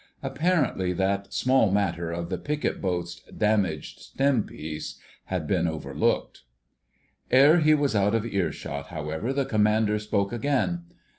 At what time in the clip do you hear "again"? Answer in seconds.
10.33-10.85